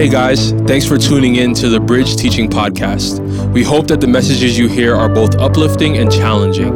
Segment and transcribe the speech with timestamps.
[0.00, 3.20] Hey guys, thanks for tuning in to the Bridge Teaching Podcast.
[3.52, 6.72] We hope that the messages you hear are both uplifting and challenging.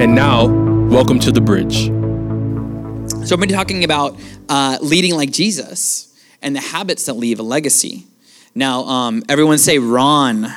[0.00, 0.46] And now,
[0.88, 1.84] welcome to the Bridge.
[3.24, 4.18] So, I've been talking about
[4.48, 6.12] uh, leading like Jesus
[6.42, 8.08] and the habits that leave a legacy.
[8.52, 10.48] Now, um, everyone say Ron.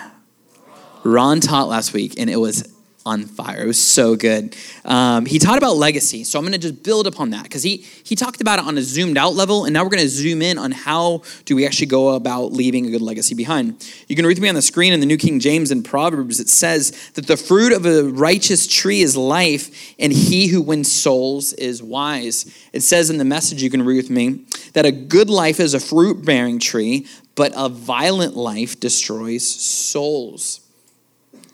[1.04, 2.74] Ron taught last week, and it was
[3.10, 3.64] on fire.
[3.64, 4.56] It was so good.
[4.86, 7.78] Um, he taught about legacy, so I'm going to just build upon that because he
[8.04, 10.42] he talked about it on a zoomed out level, and now we're going to zoom
[10.42, 13.84] in on how do we actually go about leaving a good legacy behind.
[14.08, 16.40] You can read with me on the screen in the New King James and Proverbs.
[16.40, 20.92] It says that the fruit of a righteous tree is life, and he who wins
[20.92, 22.46] souls is wise.
[22.74, 25.74] It says in the message you can read with me that a good life is
[25.74, 30.69] a fruit bearing tree, but a violent life destroys souls.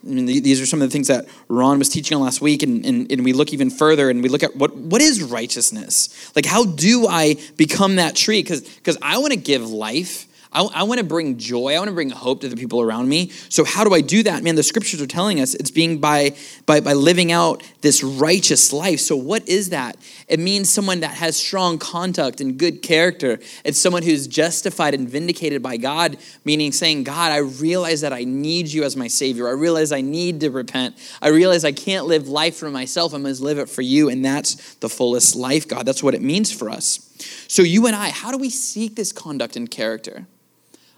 [0.05, 2.61] I mean, these are some of the things that Ron was teaching on last week,
[2.61, 6.31] and, and, and we look even further and we look at what, what is righteousness?
[6.35, 8.43] Like, how do I become that tree?
[8.43, 10.27] Because I want to give life.
[10.55, 11.75] I, I want to bring joy.
[11.75, 13.29] I want to bring hope to the people around me.
[13.49, 14.41] So how do I do that?
[14.41, 16.33] Man, the scriptures are telling us it's being by,
[16.65, 19.01] by, by living out this righteous life.
[19.01, 19.97] So what is that?
[20.29, 23.37] It means someone that has strong conduct and good character.
[23.65, 28.23] It's someone who's justified and vindicated by God, meaning saying, God, I realize that I
[28.23, 29.49] need you as my Savior.
[29.49, 30.95] I realize I need to repent.
[31.21, 33.13] I realize I can't live life for myself.
[33.13, 34.07] I must live it for you.
[34.09, 35.85] And that's the fullest life, God.
[35.85, 37.01] That's what it means for us.
[37.49, 40.27] So you and I, how do we seek this conduct and character?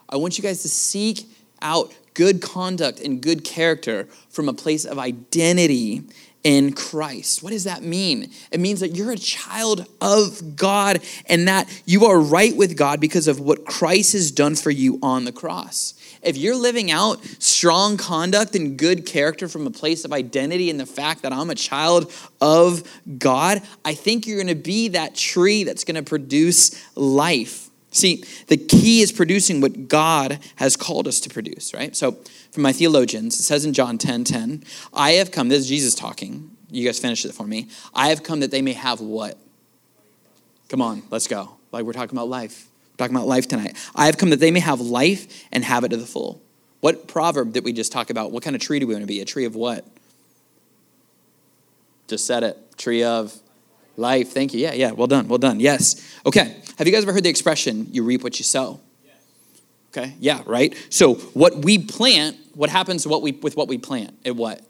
[0.10, 1.26] I want you guys to seek
[1.62, 6.04] out good conduct and good character from a place of identity
[6.44, 7.44] in Christ.
[7.44, 8.32] What does that mean?
[8.52, 13.02] It means that you're a child of God and that you are right with God
[13.02, 15.94] because of what Christ has done for you on the cross.
[16.22, 20.80] If you're living out strong conduct and good character from a place of identity and
[20.80, 22.82] the fact that I'm a child of
[23.18, 27.67] God, I think you're going to be that tree that's going to produce life.
[27.98, 31.96] See, the key is producing what God has called us to produce, right?
[31.96, 32.18] So,
[32.52, 34.64] from my theologians, it says in John 10 10,
[34.94, 36.52] I have come, this is Jesus talking.
[36.70, 37.70] You guys finish it for me.
[37.94, 39.38] I have come that they may have what?
[40.70, 41.58] Come on, let's go.
[41.72, 42.68] Like we're talking about life.
[42.92, 43.76] We're talking about life tonight.
[43.96, 46.42] I have come that they may have life and have it to the full.
[46.82, 48.32] What proverb did we just talk about?
[48.32, 49.22] What kind of tree do we want to be?
[49.22, 49.86] A tree of what?
[52.08, 52.58] Just said it.
[52.78, 53.34] Tree of
[53.96, 54.32] life.
[54.32, 54.60] Thank you.
[54.60, 54.92] Yeah, yeah.
[54.92, 55.28] Well done.
[55.28, 55.60] Well done.
[55.60, 56.20] Yes.
[56.26, 56.58] Okay.
[56.78, 58.80] Have you guys ever heard the expression, you reap what you sow?
[59.92, 60.76] Okay, yeah, right?
[60.90, 64.14] So what we plant, what happens what we, with what we plant?
[64.24, 64.62] It what?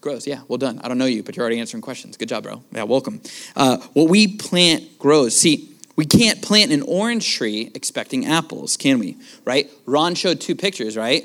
[0.00, 0.80] Grows, yeah, well done.
[0.82, 2.16] I don't know you, but you're already answering questions.
[2.16, 2.62] Good job, bro.
[2.72, 3.20] Yeah, welcome.
[3.54, 5.36] Uh, what we plant grows.
[5.36, 9.18] See, we can't plant an orange tree expecting apples, can we?
[9.44, 9.70] Right?
[9.84, 11.24] Ron showed two pictures, right?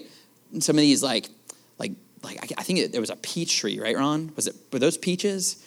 [0.52, 1.30] And some of these, like,
[1.78, 1.94] like,
[2.24, 4.34] like I think it, there was a peach tree, right, Ron?
[4.36, 5.64] Was it were those peaches?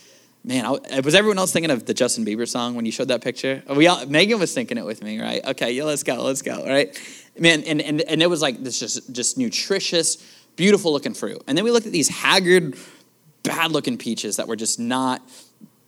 [0.47, 3.23] Man, I, was everyone else thinking of the Justin Bieber song when you showed that
[3.23, 3.63] picture?
[3.75, 5.43] We all, Megan was thinking it with me, right?
[5.43, 6.95] Okay, yeah, let's go, let's go, right?
[7.39, 10.17] Man, and, and, and it was like this just, just nutritious,
[10.57, 11.43] beautiful looking fruit.
[11.47, 12.77] And then we looked at these haggard,
[13.43, 15.23] bad looking peaches that were just not,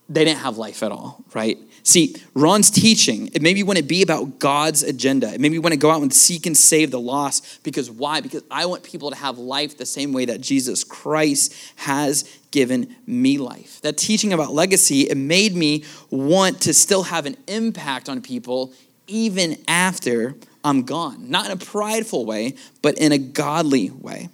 [0.09, 1.59] they didn't have life at all, right?
[1.87, 5.33] See, Ron's teaching, it maybe want to be about God's agenda.
[5.33, 7.63] It maybe want to go out and seek and save the lost.
[7.63, 8.21] Because why?
[8.21, 12.97] Because I want people to have life the same way that Jesus Christ has given
[13.07, 13.81] me life.
[13.83, 18.73] That teaching about legacy, it made me want to still have an impact on people
[19.07, 21.31] even after I'm gone.
[21.31, 24.29] Not in a prideful way, but in a godly way.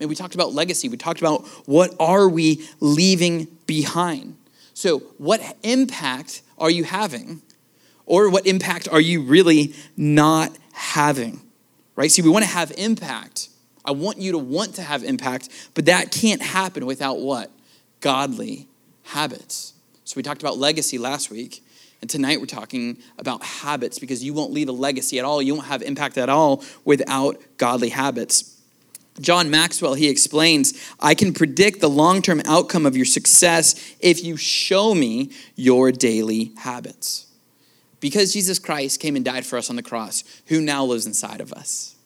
[0.00, 0.88] And we talked about legacy.
[0.88, 4.36] We talked about what are we leaving behind.
[4.74, 7.42] So, what impact are you having?
[8.04, 11.40] Or what impact are you really not having?
[11.96, 12.10] Right?
[12.10, 13.48] See, we want to have impact.
[13.84, 17.50] I want you to want to have impact, but that can't happen without what?
[18.00, 18.68] Godly
[19.04, 19.74] habits.
[20.04, 21.62] So we talked about legacy last week.
[22.00, 25.40] And tonight we're talking about habits because you won't leave a legacy at all.
[25.40, 28.55] You won't have impact at all without godly habits.
[29.20, 34.22] John Maxwell, he explains, I can predict the long term outcome of your success if
[34.22, 37.26] you show me your daily habits.
[38.00, 41.40] Because Jesus Christ came and died for us on the cross, who now lives inside
[41.40, 41.96] of us?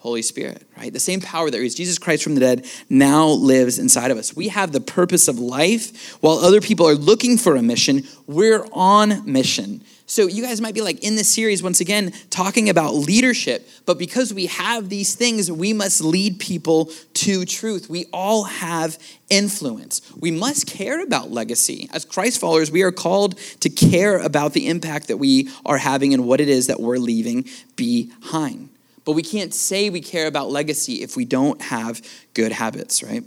[0.00, 0.92] Holy Spirit, right?
[0.92, 4.36] The same power that raised Jesus Christ from the dead now lives inside of us.
[4.36, 6.14] We have the purpose of life.
[6.22, 9.82] While other people are looking for a mission, we're on mission.
[10.08, 13.98] So you guys might be like in this series once again talking about leadership, but
[13.98, 17.90] because we have these things, we must lead people to truth.
[17.90, 18.98] We all have
[19.30, 20.00] influence.
[20.16, 21.88] We must care about legacy.
[21.92, 26.14] As Christ followers, we are called to care about the impact that we are having
[26.14, 27.44] and what it is that we're leaving
[27.74, 28.68] behind.
[29.04, 32.00] But we can't say we care about legacy if we don't have
[32.32, 33.24] good habits, right?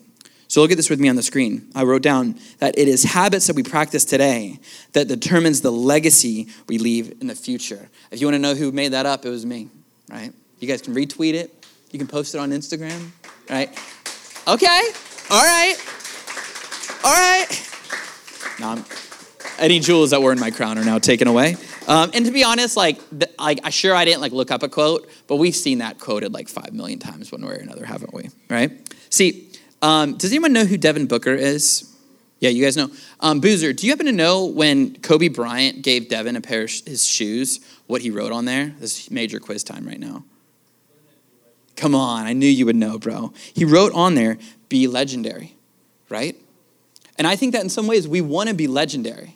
[0.49, 1.69] So look at this with me on the screen.
[1.75, 4.59] I wrote down that it is habits that we practice today
[4.93, 7.87] that determines the legacy we leave in the future.
[8.09, 9.69] If you want to know who made that up, it was me,
[10.09, 10.33] right?
[10.59, 11.53] You guys can retweet it.
[11.91, 13.09] You can post it on Instagram,
[13.47, 13.69] right?
[14.47, 14.81] Okay.
[15.29, 15.75] All right.
[17.03, 17.47] All right.
[18.59, 18.83] I'm,
[19.59, 21.57] any jewels that were in my crown are now taken away.
[21.87, 24.63] Um, and to be honest, like, the, like, I sure I didn't like look up
[24.63, 27.85] a quote, but we've seen that quoted like five million times one way or another,
[27.85, 28.29] haven't we?
[28.49, 28.71] Right?
[29.11, 29.48] See,
[29.81, 31.85] um, does anyone know who Devin Booker is?
[32.39, 32.89] Yeah, you guys know.
[33.19, 36.71] Um, Boozer, do you happen to know when Kobe Bryant gave Devin a pair of
[36.71, 38.73] his shoes, what he wrote on there?
[38.79, 40.23] This is major quiz time right now.
[41.75, 43.33] Come on, I knew you would know, bro.
[43.53, 44.37] He wrote on there,
[44.67, 45.55] be legendary,
[46.09, 46.35] right?
[47.17, 49.35] And I think that in some ways we want to be legendary.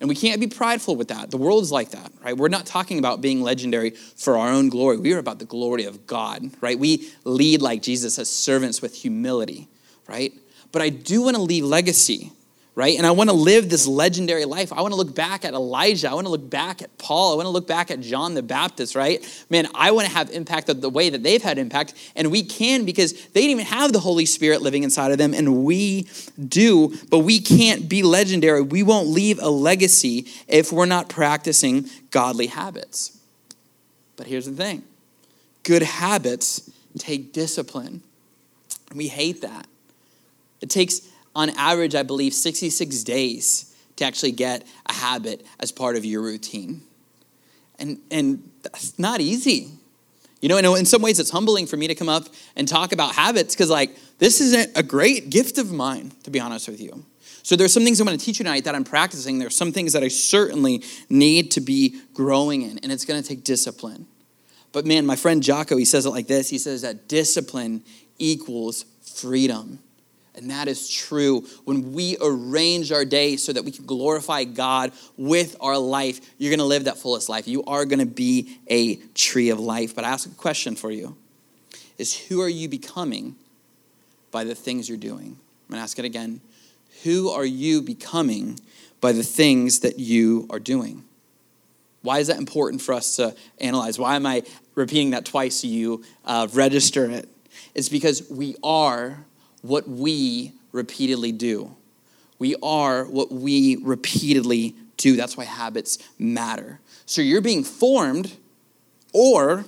[0.00, 1.30] And we can't be prideful with that.
[1.30, 2.34] The world is like that, right?
[2.34, 4.96] We're not talking about being legendary for our own glory.
[4.96, 6.78] We are about the glory of God, right?
[6.78, 9.68] We lead like Jesus as servants with humility,
[10.10, 10.32] right?
[10.72, 12.32] But I do want to leave legacy
[12.80, 12.96] right?
[12.96, 14.72] And I want to live this legendary life.
[14.72, 16.08] I want to look back at Elijah.
[16.08, 17.32] I want to look back at Paul.
[17.32, 19.22] I want to look back at John the Baptist, right?
[19.50, 21.92] Man, I want to have impact the way that they've had impact.
[22.14, 25.34] And we can because they didn't even have the Holy Spirit living inside of them,
[25.34, 26.08] and we
[26.48, 28.62] do, but we can't be legendary.
[28.62, 33.18] We won't leave a legacy if we're not practicing godly habits.
[34.16, 34.84] But here's the thing
[35.64, 38.02] good habits take discipline.
[38.94, 39.66] We hate that.
[40.60, 41.00] It takes
[41.34, 46.22] on average, I believe, 66 days to actually get a habit as part of your
[46.22, 46.82] routine.
[47.78, 49.72] And, and that's not easy.
[50.40, 52.24] You know, and in some ways it's humbling for me to come up
[52.56, 56.40] and talk about habits because, like, this isn't a great gift of mine, to be
[56.40, 57.04] honest with you.
[57.42, 59.38] So there's some things I'm going to teach you tonight that I'm practicing.
[59.38, 63.26] There's some things that I certainly need to be growing in, and it's going to
[63.26, 64.06] take discipline.
[64.72, 66.48] But man, my friend Jocko, he says it like this.
[66.48, 67.82] He says that discipline
[68.18, 69.80] equals freedom.
[70.40, 71.46] And that is true.
[71.64, 76.50] When we arrange our day so that we can glorify God with our life, you're
[76.50, 77.46] going to live that fullest life.
[77.46, 79.94] You are going to be a tree of life.
[79.94, 81.16] But I ask a question for you
[81.98, 83.36] is who are you becoming
[84.30, 85.36] by the things you're doing?
[85.36, 86.40] I'm going to ask it again.
[87.04, 88.58] Who are you becoming
[89.02, 91.04] by the things that you are doing?
[92.00, 93.98] Why is that important for us to analyze?
[93.98, 94.44] Why am I
[94.74, 97.28] repeating that twice so you uh, register it?
[97.74, 99.24] It's because we are
[99.62, 101.74] what we repeatedly do.
[102.38, 105.16] We are what we repeatedly do.
[105.16, 106.80] That's why habits matter.
[107.06, 108.36] So you're being formed
[109.12, 109.64] or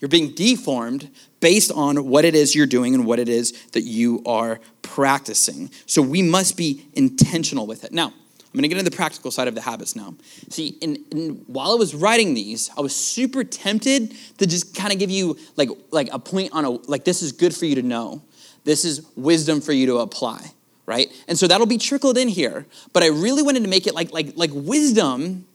[0.00, 1.10] you're being deformed
[1.40, 5.70] based on what it is you're doing and what it is that you are practicing.
[5.86, 7.92] So we must be intentional with it.
[7.92, 8.06] Now,
[8.52, 10.14] I'm going to get into the practical side of the habits now.
[10.48, 14.92] See, in, in, while I was writing these, I was super tempted to just kind
[14.92, 17.76] of give you like, like a point on a, like this is good for you
[17.76, 18.22] to know.
[18.64, 20.52] This is wisdom for you to apply,
[20.86, 21.10] right?
[21.28, 22.66] And so that'll be trickled in here.
[22.92, 25.46] But I really wanted to make it like, like, like wisdom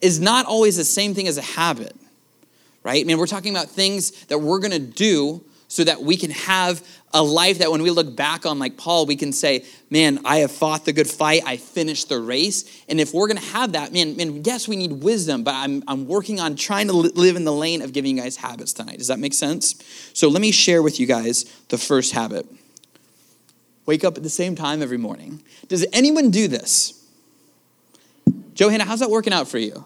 [0.00, 1.96] is not always the same thing as a habit,
[2.82, 3.02] right?
[3.02, 6.86] I mean, we're talking about things that we're gonna do so that we can have
[7.12, 10.38] a life that when we look back on, like Paul, we can say, man, I
[10.38, 12.84] have fought the good fight, I finished the race.
[12.88, 16.06] And if we're gonna have that, man, man yes, we need wisdom, but I'm, I'm
[16.06, 18.98] working on trying to live in the lane of giving you guys habits tonight.
[18.98, 19.74] Does that make sense?
[20.12, 22.46] So let me share with you guys the first habit.
[23.86, 25.42] Wake up at the same time every morning.
[25.68, 26.92] Does anyone do this?
[28.54, 29.84] Johanna, how's that working out for you?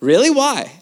[0.00, 0.30] Really?
[0.30, 0.79] Why?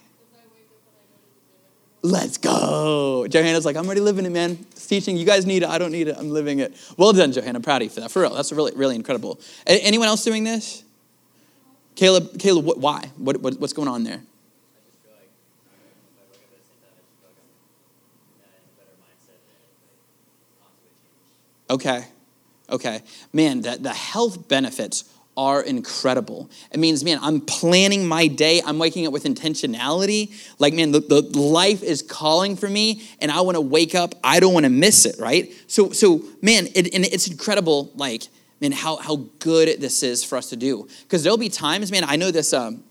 [2.03, 3.27] Let's go.
[3.29, 4.65] Johanna's like, I'm already living it, man.
[4.71, 5.17] It's teaching.
[5.17, 5.69] You guys need it.
[5.69, 6.17] I don't need it.
[6.17, 6.75] I'm living it.
[6.97, 7.59] Well done, Johanna.
[7.59, 8.11] I'm proud of you for that.
[8.11, 8.35] For real.
[8.35, 9.41] That's really, really incredible.
[9.67, 10.85] Anyone else doing this?
[11.97, 13.11] Caleb, Caleb, what, why?
[13.17, 14.23] What, what, what's going on there?
[21.69, 22.05] Okay.
[22.71, 23.03] Okay.
[23.33, 25.05] Man, the, the health benefits
[25.39, 26.51] are incredible.
[26.73, 28.61] It means, man, I'm planning my day.
[28.67, 30.33] I'm waking up with intentionality.
[30.59, 34.17] Like, man, the, the life is calling for me, and I want to wake up.
[34.25, 35.55] I don't want to miss it, right?
[35.69, 38.25] So, so man, it, and it's incredible, like,
[38.61, 40.89] man, how, how good this is for us to do.
[41.05, 42.53] Because there'll be times, man, I know this.
[42.53, 42.83] Um,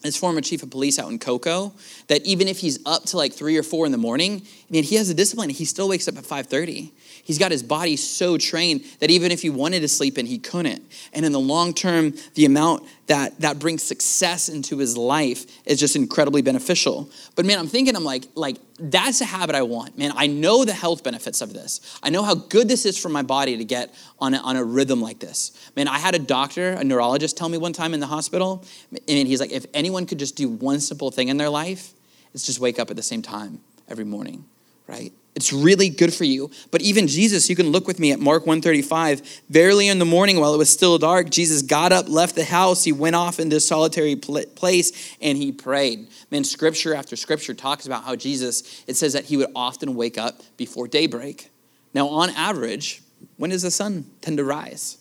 [0.00, 1.72] this former chief of police out in Cocoa,
[2.06, 4.94] that even if he's up to like three or four in the morning, man, he
[4.94, 5.50] has a discipline.
[5.50, 6.92] He still wakes up at 5:30.
[7.28, 10.38] He's got his body so trained that even if he wanted to sleep in, he
[10.38, 10.82] couldn't.
[11.12, 15.78] And in the long term, the amount that that brings success into his life is
[15.78, 17.10] just incredibly beneficial.
[17.36, 19.98] But man, I'm thinking, I'm like, like that's a habit I want.
[19.98, 21.98] Man, I know the health benefits of this.
[22.02, 24.64] I know how good this is for my body to get on a, on a
[24.64, 25.52] rhythm like this.
[25.76, 29.28] Man, I had a doctor, a neurologist, tell me one time in the hospital, and
[29.28, 31.92] he's like, if anyone could just do one simple thing in their life,
[32.32, 34.46] it's just wake up at the same time every morning,
[34.86, 35.12] right?
[35.38, 36.50] It's really good for you.
[36.72, 39.22] But even Jesus, you can look with me at Mark 135.
[39.48, 42.82] Verily in the morning while it was still dark, Jesus got up, left the house,
[42.82, 46.08] he went off into a solitary place and he prayed.
[46.32, 50.18] Man, scripture after scripture talks about how Jesus, it says that he would often wake
[50.18, 51.50] up before daybreak.
[51.94, 53.00] Now, on average,
[53.36, 54.98] when does the sun tend to rise?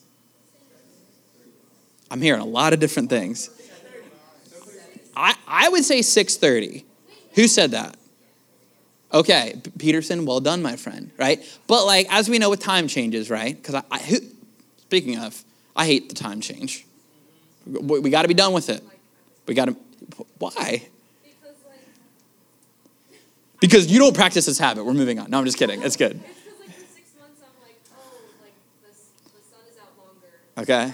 [2.12, 3.50] I'm hearing a lot of different things.
[5.16, 6.84] I, I would say 6:30.
[7.34, 7.98] Who said that?
[9.14, 11.42] Okay, Peterson, well done, my friend, right?
[11.68, 13.56] But like, as we know with time changes, right?
[13.56, 14.18] Because I, I who,
[14.80, 15.44] speaking of,
[15.76, 16.86] I hate the time change.
[17.66, 18.84] We, we got to be done with it.
[19.46, 19.78] We got to,
[20.40, 20.88] why?
[23.60, 24.86] Because you don't practice this habit.
[24.86, 25.32] We're moving on.
[25.32, 25.82] No, I'm just kidding.
[25.82, 26.20] It's good.
[30.58, 30.92] Okay.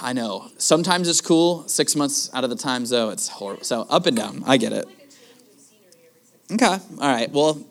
[0.00, 0.50] I know.
[0.58, 1.68] Sometimes it's cool.
[1.68, 3.62] Six months out of the time, though, it's horrible.
[3.64, 4.42] So up and down.
[4.46, 4.86] I get it.
[6.50, 6.66] Okay.
[6.66, 7.30] All right.
[7.30, 7.62] Well,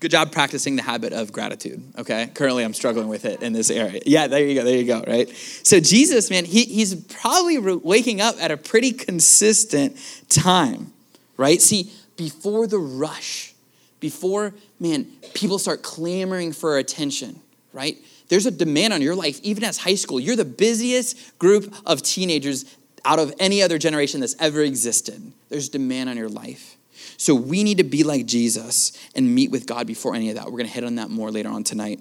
[0.00, 1.82] good job practicing the habit of gratitude.
[1.98, 2.30] Okay.
[2.34, 4.00] Currently, I'm struggling with it in this area.
[4.04, 4.64] Yeah, there you go.
[4.64, 5.04] There you go.
[5.06, 5.28] Right.
[5.62, 9.96] So, Jesus, man, he, he's probably waking up at a pretty consistent
[10.28, 10.92] time.
[11.36, 11.60] Right.
[11.60, 13.54] See, before the rush,
[14.00, 17.40] before, man, people start clamoring for attention,
[17.72, 17.96] right?
[18.28, 20.20] There's a demand on your life, even as high school.
[20.20, 22.64] You're the busiest group of teenagers
[23.04, 25.32] out of any other generation that's ever existed.
[25.48, 26.76] There's demand on your life.
[27.20, 30.46] So we need to be like Jesus and meet with God before any of that.
[30.46, 32.00] We're going to hit on that more later on tonight.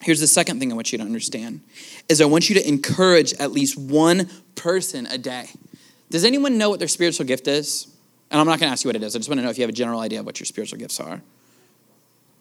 [0.00, 1.62] Here's the second thing I want you to understand
[2.08, 5.48] is I want you to encourage at least one person a day.
[6.10, 7.88] Does anyone know what their spiritual gift is?
[8.30, 9.16] And I'm not going to ask you what it is.
[9.16, 10.78] I just want to know if you have a general idea of what your spiritual
[10.78, 11.20] gifts are.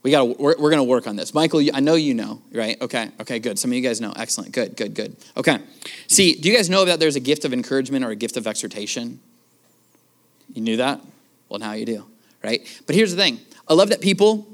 [0.04, 1.34] We got we're, we're going to work on this.
[1.34, 2.80] Michael, I know you know, right?
[2.80, 3.58] Okay, okay, good.
[3.58, 4.14] Some of you guys know.
[4.16, 4.52] Excellent.
[4.52, 5.16] Good, good, good.
[5.36, 5.58] Okay.
[6.06, 8.46] See, do you guys know that there's a gift of encouragement or a gift of
[8.46, 9.20] exhortation?
[10.54, 11.02] You knew that?
[11.50, 12.06] Well, now you do,
[12.44, 12.62] right?
[12.86, 14.48] But here's the thing I love that people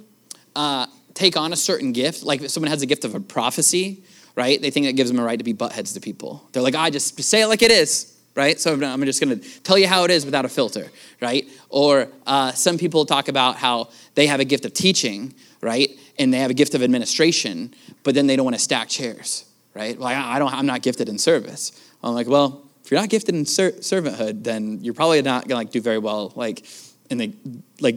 [0.55, 2.23] uh, take on a certain gift.
[2.23, 4.03] Like if someone has a gift of a prophecy,
[4.35, 4.61] right?
[4.61, 6.47] They think that gives them a right to be buttheads to people.
[6.51, 8.59] They're like, I just say it like it is, right?
[8.59, 10.89] So I'm just going to tell you how it is without a filter,
[11.21, 11.47] right?
[11.69, 15.89] Or uh, some people talk about how they have a gift of teaching, right?
[16.17, 19.45] And they have a gift of administration, but then they don't want to stack chairs,
[19.73, 19.97] right?
[19.97, 21.71] Well, I don't, I'm not gifted in service.
[22.03, 25.55] I'm like, well, if you're not gifted in ser- servanthood, then you're probably not to
[25.55, 26.65] like do very well, like
[27.09, 27.33] in the
[27.79, 27.95] like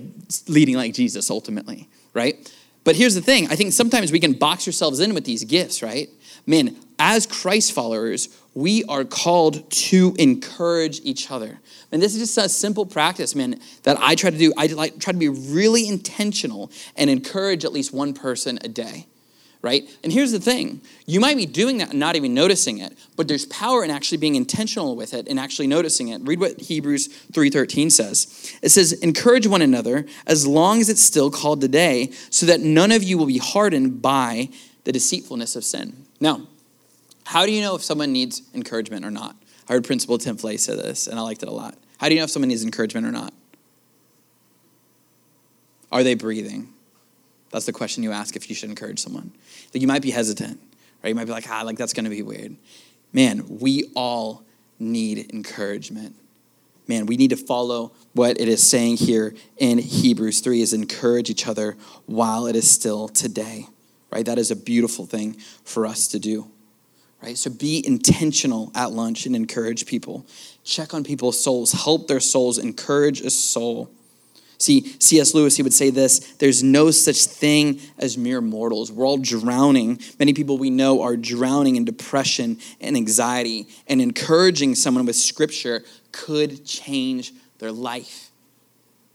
[0.48, 2.52] leading like Jesus ultimately, right?
[2.84, 5.82] But here's the thing: I think sometimes we can box ourselves in with these gifts,
[5.82, 6.08] right?
[6.46, 11.58] Man, as Christ followers, we are called to encourage each other.
[11.90, 14.52] And this is just a simple practice, man, that I try to do.
[14.56, 19.06] I like, try to be really intentional and encourage at least one person a day,
[19.64, 19.88] right?
[20.04, 23.26] And here's the thing you might be doing that and not even noticing it, but
[23.26, 26.20] there's power in actually being intentional with it and actually noticing it.
[26.22, 28.26] Read what Hebrews 3:13 says.
[28.62, 32.92] It says, "Encourage one another as long as it's still called today, so that none
[32.92, 34.50] of you will be hardened by
[34.84, 36.46] the deceitfulness of sin." Now,
[37.24, 39.34] how do you know if someone needs encouragement or not?
[39.66, 41.78] I heard Principal Tim Flay say this, and I liked it a lot.
[41.96, 43.32] How do you know if someone needs encouragement or not?
[45.90, 46.73] Are they breathing?
[47.54, 49.30] That's the question you ask if you should encourage someone.
[49.72, 50.60] Like you might be hesitant,
[51.04, 51.10] right?
[51.10, 52.56] You might be like, ah, like that's going to be weird.
[53.12, 54.42] Man, we all
[54.80, 56.16] need encouragement.
[56.88, 61.30] Man, we need to follow what it is saying here in Hebrews 3 is encourage
[61.30, 63.68] each other while it is still today.
[64.10, 64.26] Right?
[64.26, 66.50] That is a beautiful thing for us to do
[67.22, 67.38] right?
[67.38, 70.26] So be intentional at lunch and encourage people.
[70.62, 73.90] Check on people's souls, help their souls, encourage a soul.
[74.58, 75.34] See, C.S.
[75.34, 78.92] Lewis, he would say this there's no such thing as mere mortals.
[78.92, 80.00] We're all drowning.
[80.18, 85.82] Many people we know are drowning in depression and anxiety, and encouraging someone with scripture
[86.12, 88.30] could change their life.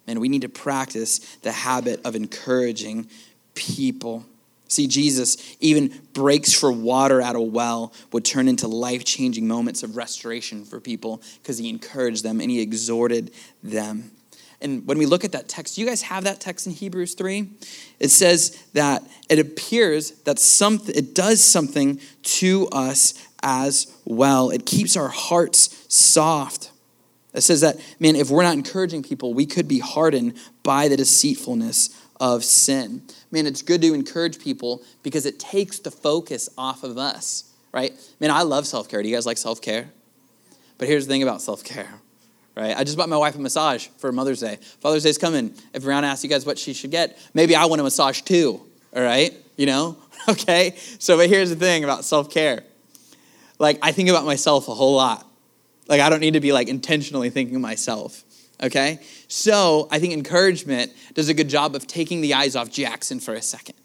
[0.08, 3.10] And we need to practice the habit of encouraging
[3.54, 4.26] people.
[4.68, 9.84] See, Jesus even breaks for water at a well would turn into life changing moments
[9.84, 13.32] of restoration for people because he encouraged them and he exhorted
[13.64, 14.12] them.
[14.62, 17.50] And when we look at that text, you guys have that text in Hebrews 3?
[18.00, 24.50] It says that it appears that something it does something to us as well.
[24.50, 26.72] It keeps our hearts soft.
[27.34, 30.98] It says that, man, if we're not encouraging people, we could be hardened by the
[30.98, 31.90] deceitfulness
[32.20, 33.04] of sin.
[33.32, 37.94] Man, it's good to encourage people because it takes the focus off of us, right?
[38.20, 39.02] Man, I love self care.
[39.02, 39.90] Do you guys like self care?
[40.78, 42.02] But here's the thing about self care,
[42.60, 42.76] right?
[42.78, 44.58] I just bought my wife a massage for Mother's Day.
[44.82, 45.54] Father's Day's coming.
[45.74, 48.62] If Brianna asks you guys what she should get, maybe I want a massage too,
[48.96, 49.34] all right?
[49.58, 49.98] You know?
[50.28, 50.76] Okay?
[51.00, 52.64] So, but here's the thing about self care.
[53.58, 55.26] Like, I think about myself a whole lot.
[55.88, 58.26] Like, I don't need to be like intentionally thinking myself
[58.62, 59.00] Okay?
[59.28, 63.34] So I think encouragement does a good job of taking the eyes off Jackson for
[63.34, 63.76] a second,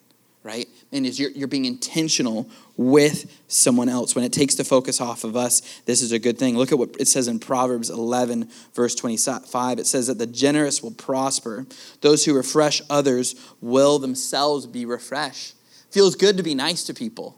[0.45, 0.69] right?
[0.93, 4.15] And is you're, you're being intentional with someone else.
[4.15, 6.57] When it takes the focus off of us, this is a good thing.
[6.57, 9.79] Look at what it says in Proverbs 11, verse 25.
[9.79, 11.67] It says that the generous will prosper,
[12.03, 15.55] those who refresh others will themselves be refreshed.
[15.91, 17.37] Feels good to be nice to people,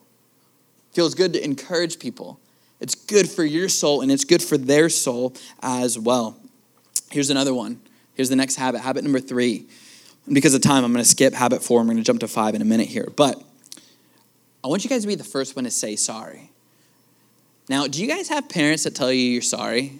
[0.92, 2.40] feels good to encourage people.
[2.78, 6.36] It's good for your soul and it's good for their soul as well.
[7.10, 7.80] Here's another one.
[8.14, 8.82] Here's the next habit.
[8.82, 9.66] Habit number three.
[10.28, 11.80] Because of time, I'm going to skip habit four.
[11.80, 13.08] I'm going to jump to five in a minute here.
[13.14, 13.40] But
[14.64, 16.50] I want you guys to be the first one to say sorry.
[17.68, 19.98] Now, do you guys have parents that tell you you're sorry?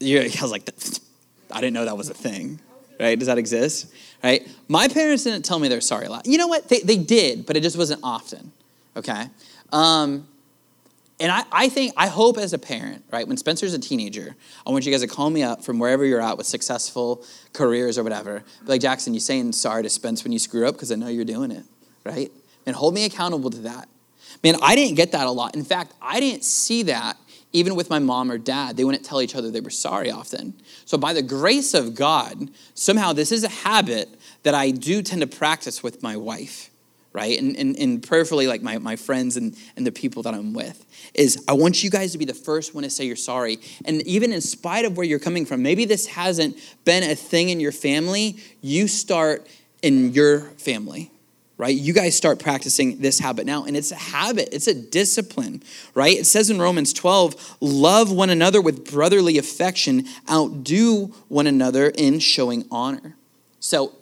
[0.00, 0.68] You're, I was like,
[1.50, 2.60] I didn't know that was a thing,
[3.00, 3.18] right?
[3.18, 3.92] Does that exist?
[4.22, 4.46] Right?
[4.68, 6.26] My parents didn't tell me they're sorry a lot.
[6.26, 6.68] You know what?
[6.68, 8.52] They, they did, but it just wasn't often,
[8.96, 9.26] okay?
[9.72, 10.26] Um,
[11.20, 14.34] and I, I think, I hope as a parent, right, when Spencer's a teenager,
[14.66, 17.96] I want you guys to call me up from wherever you're at with successful careers
[17.98, 18.42] or whatever.
[18.62, 21.08] Be like, Jackson, you saying sorry to Spence when you screw up because I know
[21.08, 21.64] you're doing it,
[22.04, 22.32] right?
[22.66, 23.88] And hold me accountable to that.
[24.42, 25.54] Man, I didn't get that a lot.
[25.54, 27.16] In fact, I didn't see that
[27.52, 28.76] even with my mom or dad.
[28.76, 30.54] They wouldn't tell each other they were sorry often.
[30.84, 34.08] So, by the grace of God, somehow this is a habit
[34.42, 36.70] that I do tend to practice with my wife
[37.14, 37.38] right?
[37.38, 40.84] And, and, and prayerfully, like my, my friends and, and the people that I'm with,
[41.14, 43.60] is I want you guys to be the first one to say you're sorry.
[43.84, 47.48] And even in spite of where you're coming from, maybe this hasn't been a thing
[47.48, 49.46] in your family, you start
[49.80, 51.12] in your family.
[51.56, 51.76] Right?
[51.76, 53.64] You guys start practicing this habit now.
[53.64, 55.62] And it's a habit, it's a discipline,
[55.94, 56.18] right?
[56.18, 62.18] It says in Romans 12, love one another with brotherly affection, outdo one another in
[62.18, 63.14] showing honor.
[63.60, 63.92] So,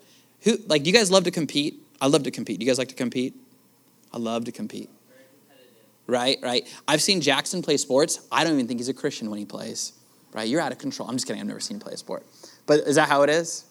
[0.45, 1.82] who, like, do you guys love to compete?
[2.02, 2.59] I love to compete.
[2.59, 3.35] Do you guys like to compete?
[4.12, 4.90] I love to compete.
[6.09, 6.66] Right, right.
[6.88, 8.26] I've seen Jackson play sports.
[8.32, 9.92] I don't even think he's a Christian when he plays.
[10.32, 10.49] Right?
[10.49, 11.09] You're out of control.
[11.09, 11.40] I'm just kidding.
[11.40, 12.26] I've never seen him play a sport.
[12.66, 13.66] But is that how it is?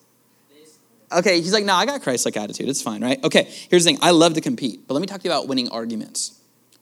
[1.11, 2.69] Okay, he's like, no, I got Christ like attitude.
[2.69, 3.21] It's fine, right?
[3.21, 5.49] Okay, here's the thing I love to compete, but let me talk to you about
[5.49, 6.39] winning arguments,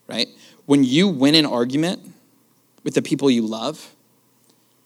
[0.08, 0.28] right?
[0.68, 2.14] When you win an argument
[2.84, 3.96] with the people you love,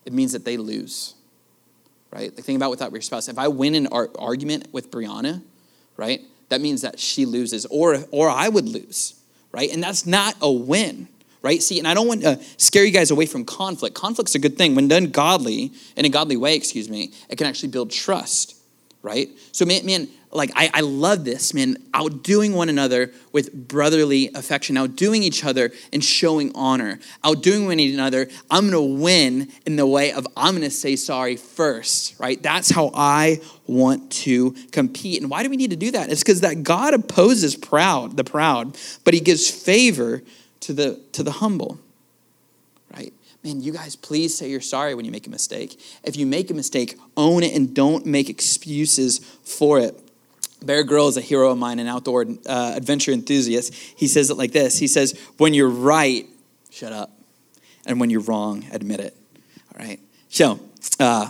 [0.06, 1.16] it means that they lose,
[2.10, 2.34] right?
[2.34, 3.28] Like, think about without your spouse.
[3.28, 5.42] If I win an ar- argument with Brianna,
[5.98, 6.22] right,
[6.54, 9.16] that means that she loses or, or I would lose,
[9.52, 9.74] right?
[9.74, 11.08] And that's not a win,
[11.42, 11.64] right?
[11.64, 13.96] See, and I don't want to scare you guys away from conflict.
[13.96, 14.76] Conflict's a good thing.
[14.76, 18.56] When done godly, in a godly way, excuse me, it can actually build trust,
[19.02, 19.30] right?
[19.52, 24.78] So, man, man like I, I love this, man, outdoing one another with brotherly affection,
[24.78, 28.28] outdoing each other and showing honor, outdoing one another.
[28.50, 32.42] I'm gonna win in the way of I'm gonna say sorry first, right?
[32.42, 35.22] That's how I want to compete.
[35.22, 36.10] And why do we need to do that?
[36.10, 40.24] It's because that God opposes proud, the proud, but he gives favor
[40.62, 41.80] to the to the humble.
[42.92, 43.14] Right?
[43.44, 45.80] Man, you guys please say you're sorry when you make a mistake.
[46.04, 50.00] If you make a mistake, own it and don't make excuses for it.
[50.66, 53.74] Bear Grylls is a hero of mine, an outdoor uh, adventure enthusiast.
[53.74, 56.26] He says it like this He says, When you're right,
[56.72, 57.12] shut up.
[57.86, 59.16] And when you're wrong, admit it.
[59.74, 60.00] All right.
[60.30, 60.60] So,
[61.00, 61.30] uh,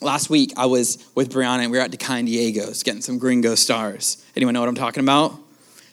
[0.00, 3.54] last week I was with Brianna and we were at Decaan Diego's getting some gringo
[3.54, 4.24] stars.
[4.36, 5.38] Anyone know what I'm talking about?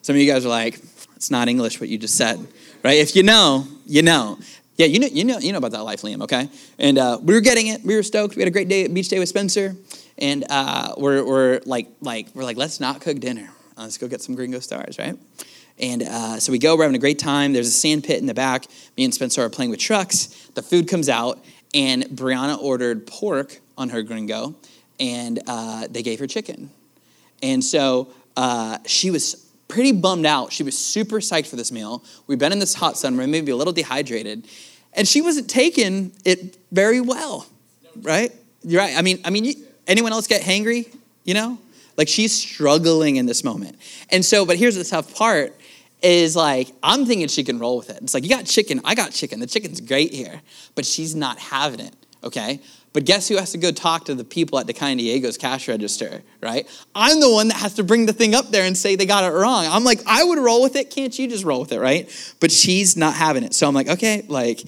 [0.01, 0.79] Some of you guys are like,
[1.15, 2.45] it's not English what you just said,
[2.83, 2.97] right?
[2.97, 4.37] If you know, you know.
[4.77, 6.21] Yeah, you know, you know, you know about that life, Liam.
[6.23, 7.81] Okay, and uh, we were getting it.
[7.85, 8.35] We were stoked.
[8.35, 9.73] We had a great day beach day with Spencer,
[10.17, 13.49] and uh, we're, we're like, like, we're like, let's not cook dinner.
[13.77, 15.17] Uh, let's go get some gringo stars, right?
[15.77, 17.51] And uh, so we go, we're having a great time.
[17.51, 18.65] There's a sand pit in the back.
[18.97, 20.27] Me and Spencer are playing with trucks.
[20.55, 24.55] The food comes out, and Brianna ordered pork on her gringo,
[24.99, 26.69] and uh, they gave her chicken.
[27.43, 30.53] And so uh, she was pretty bummed out.
[30.53, 32.03] She was super psyched for this meal.
[32.27, 34.47] We've been in this hot sun, we're maybe a little dehydrated,
[34.93, 37.47] and she wasn't taking it very well,
[38.01, 38.31] right?
[38.63, 38.97] You're right.
[38.97, 39.55] I mean, I mean, you,
[39.87, 40.93] Anyone else get hangry?
[41.23, 41.59] You know?
[41.97, 43.77] Like she's struggling in this moment.
[44.09, 45.55] And so, but here's the tough part
[46.01, 47.99] is like, I'm thinking she can roll with it.
[48.01, 49.39] It's like, you got chicken, I got chicken.
[49.39, 50.41] The chicken's great here,
[50.75, 52.59] but she's not having it, okay?
[52.93, 56.21] But guess who has to go talk to the people at Decaan Diego's cash register,
[56.41, 56.67] right?
[56.93, 59.23] I'm the one that has to bring the thing up there and say they got
[59.23, 59.65] it wrong.
[59.67, 60.91] I'm like, I would roll with it.
[60.91, 62.09] Can't you just roll with it, right?
[62.39, 63.53] But she's not having it.
[63.53, 64.63] So I'm like, okay, like,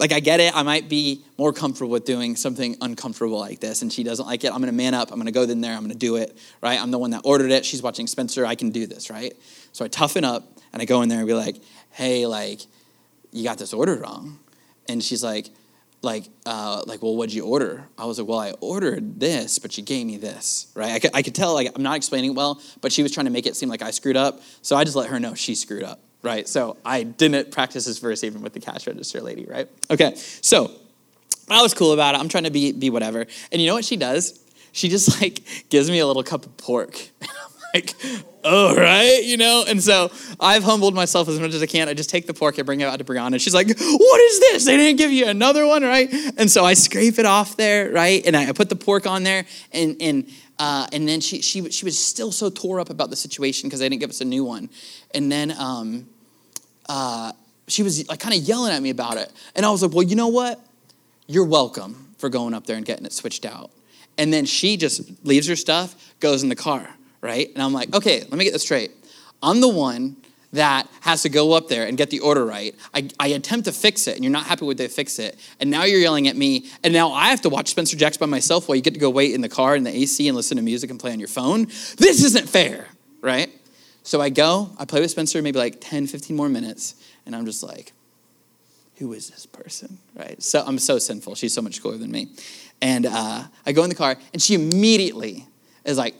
[0.00, 0.56] like I get it.
[0.56, 4.42] I might be more comfortable with doing something uncomfortable like this, and she doesn't like
[4.42, 4.52] it.
[4.52, 5.12] I'm gonna man up.
[5.12, 5.74] I'm gonna go in there.
[5.74, 6.36] I'm gonna do it.
[6.62, 6.80] Right?
[6.80, 7.64] I'm the one that ordered it.
[7.64, 8.44] She's watching Spencer.
[8.44, 9.10] I can do this.
[9.10, 9.36] Right?
[9.72, 11.56] So I toughen up and I go in there and be like,
[11.90, 12.62] "Hey, like,
[13.30, 14.40] you got this order wrong,"
[14.88, 15.50] and she's like,
[16.02, 17.86] like, uh, like, well, what'd you order?
[17.98, 20.92] I was like, well, I ordered this, but she gave me this, right?
[20.92, 23.30] I could, I could tell, like, I'm not explaining well, but she was trying to
[23.30, 24.40] make it seem like I screwed up.
[24.62, 26.48] So I just let her know she screwed up, right?
[26.48, 29.68] So I didn't practice this verse even with the cash register lady, right?
[29.90, 30.70] Okay, so
[31.48, 32.18] I was cool about it.
[32.18, 33.26] I'm trying to be, be whatever.
[33.50, 34.38] And you know what she does?
[34.72, 37.00] She just like gives me a little cup of pork.
[37.74, 37.94] like,
[38.44, 39.64] oh, right, you know?
[39.66, 41.88] And so I've humbled myself as much as I can.
[41.88, 44.20] I just take the pork, I bring it out to Brianna, and she's like, what
[44.20, 44.64] is this?
[44.64, 46.12] They didn't give you another one, right?
[46.36, 48.24] And so I scrape it off there, right?
[48.24, 51.84] And I put the pork on there, and, and, uh, and then she, she, she
[51.84, 54.44] was still so tore up about the situation because they didn't give us a new
[54.44, 54.70] one.
[55.14, 56.08] And then um,
[56.88, 57.32] uh,
[57.68, 59.32] she was like kind of yelling at me about it.
[59.54, 60.60] And I was like, well, you know what?
[61.26, 63.70] You're welcome for going up there and getting it switched out.
[64.18, 66.88] And then she just leaves her stuff, goes in the car
[67.20, 67.50] right?
[67.54, 68.92] And I'm like, okay, let me get this straight.
[69.42, 70.16] I'm the one
[70.52, 72.74] that has to go up there and get the order right.
[72.92, 75.38] I, I, attempt to fix it, and you're not happy with they fix it.
[75.60, 78.26] And now you're yelling at me, and now I have to watch Spencer Jacks by
[78.26, 80.56] myself while you get to go wait in the car in the AC and listen
[80.56, 81.66] to music and play on your phone.
[81.96, 82.88] This isn't fair,
[83.20, 83.50] right?
[84.02, 87.46] So I go, I play with Spencer maybe like 10, 15 more minutes, and I'm
[87.46, 87.92] just like,
[88.96, 90.42] who is this person, right?
[90.42, 91.34] So I'm so sinful.
[91.36, 92.28] She's so much cooler than me.
[92.82, 95.46] And uh, I go in the car, and she immediately
[95.84, 96.14] is like,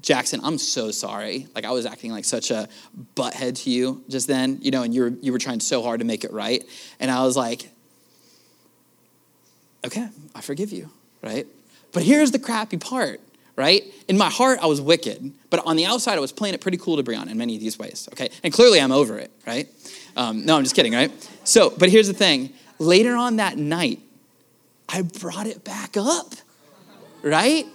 [0.00, 1.46] Jackson, I'm so sorry.
[1.54, 2.68] Like I was acting like such a
[3.16, 6.00] butthead to you just then, you know, and you were you were trying so hard
[6.00, 6.64] to make it right.
[7.00, 7.68] And I was like,
[9.84, 10.90] okay, I forgive you,
[11.22, 11.46] right?
[11.92, 13.20] But here's the crappy part,
[13.56, 13.82] right?
[14.06, 16.78] In my heart, I was wicked, but on the outside, I was playing it pretty
[16.78, 18.30] cool to Brianna in many of these ways, okay?
[18.44, 19.68] And clearly, I'm over it, right?
[20.16, 21.10] Um, no, I'm just kidding, right?
[21.44, 22.52] So, but here's the thing.
[22.78, 24.00] Later on that night,
[24.88, 26.34] I brought it back up,
[27.22, 27.66] right?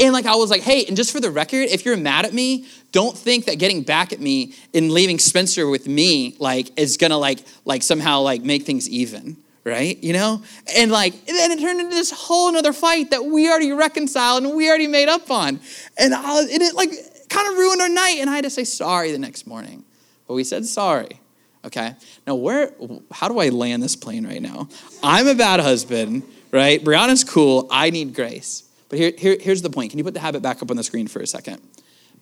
[0.00, 2.32] And like I was like, hey, and just for the record, if you're mad at
[2.32, 6.96] me, don't think that getting back at me and leaving Spencer with me like is
[6.96, 10.02] gonna like like somehow like make things even, right?
[10.02, 10.42] You know?
[10.74, 14.44] And like and then it turned into this whole another fight that we already reconciled
[14.44, 15.60] and we already made up on.
[15.98, 16.90] And was, and it like
[17.28, 18.16] kind of ruined our night.
[18.20, 19.84] And I had to say sorry the next morning.
[20.26, 21.20] But we said sorry.
[21.62, 21.94] Okay.
[22.26, 22.72] Now where
[23.12, 24.68] how do I land this plane right now?
[25.02, 26.82] I'm a bad husband, right?
[26.82, 27.68] Brianna's cool.
[27.70, 28.64] I need grace.
[28.90, 29.90] But here, here, here's the point.
[29.90, 31.62] Can you put the habit back up on the screen for a second?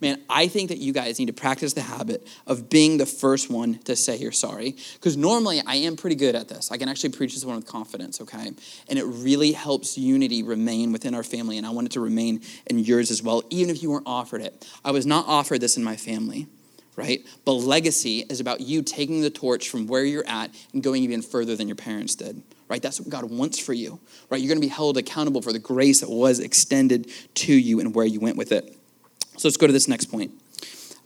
[0.00, 3.50] Man, I think that you guys need to practice the habit of being the first
[3.50, 4.76] one to say you're sorry.
[4.94, 6.70] Because normally I am pretty good at this.
[6.70, 8.52] I can actually preach this one with confidence, okay?
[8.88, 11.58] And it really helps unity remain within our family.
[11.58, 14.42] And I want it to remain in yours as well, even if you weren't offered
[14.42, 14.64] it.
[14.84, 16.46] I was not offered this in my family,
[16.94, 17.26] right?
[17.44, 21.22] But legacy is about you taking the torch from where you're at and going even
[21.22, 22.82] further than your parents did right?
[22.82, 23.98] That's what God wants for you,
[24.30, 24.40] right?
[24.40, 27.94] You're going to be held accountable for the grace that was extended to you and
[27.94, 28.74] where you went with it.
[29.36, 30.32] So let's go to this next point.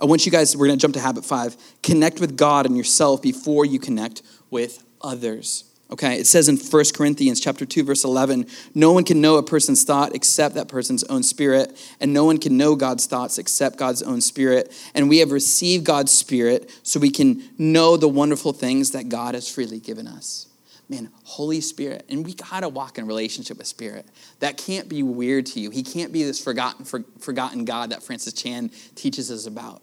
[0.01, 1.57] I want you guys, we're going to jump to habit five.
[1.83, 5.65] Connect with God and yourself before you connect with others.
[5.93, 9.43] Okay, it says in 1 Corinthians chapter 2 verse 11, no one can know a
[9.43, 13.77] person's thought except that person's own spirit, and no one can know God's thoughts except
[13.77, 14.73] God's own spirit.
[14.95, 19.35] And we have received God's spirit so we can know the wonderful things that God
[19.35, 20.49] has freely given us
[20.93, 24.07] man, Holy Spirit, and we gotta walk in relationship with Spirit.
[24.41, 25.71] That can't be weird to you.
[25.71, 29.81] He can't be this forgotten, for, forgotten God that Francis Chan teaches us about,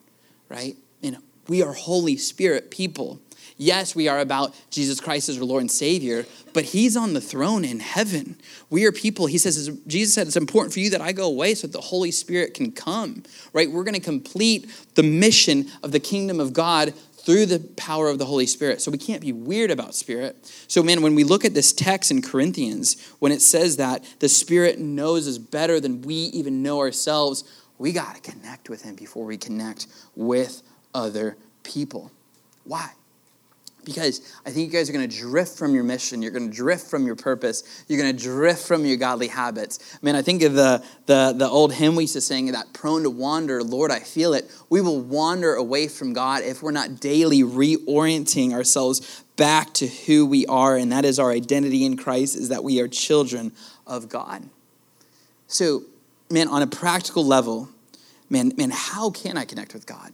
[0.49, 0.77] right?
[1.01, 1.17] And
[1.47, 3.19] we are Holy Spirit people.
[3.57, 7.21] Yes, we are about Jesus Christ as our Lord and Savior, but He's on the
[7.21, 8.37] throne in heaven.
[8.69, 11.55] We are people, He says, Jesus said, it's important for you that I go away
[11.55, 13.69] so that the Holy Spirit can come, right?
[13.69, 16.93] We're gonna complete the mission of the kingdom of God
[17.29, 18.81] through the power of the Holy Spirit.
[18.81, 20.35] So we can't be weird about Spirit.
[20.67, 24.27] So, man, when we look at this text in Corinthians, when it says that the
[24.27, 27.43] Spirit knows us better than we even know ourselves,
[27.77, 30.63] we got to connect with Him before we connect with
[30.95, 32.11] other people.
[32.63, 32.93] Why?
[33.85, 36.21] Because I think you guys are going to drift from your mission.
[36.21, 37.85] You're going to drift from your purpose.
[37.87, 39.97] You're going to drift from your godly habits.
[40.01, 43.03] Man, I think of the, the, the old hymn we used to sing, that prone
[43.03, 44.51] to wander, Lord, I feel it.
[44.69, 50.25] We will wander away from God if we're not daily reorienting ourselves back to who
[50.25, 53.53] we are, and that is our identity in Christ, is that we are children
[53.87, 54.43] of God.
[55.47, 55.83] So,
[56.29, 57.69] man, on a practical level,
[58.29, 60.11] man, man, how can I connect with God?